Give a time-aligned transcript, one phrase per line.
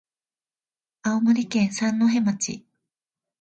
[1.03, 2.65] 青森県三戸町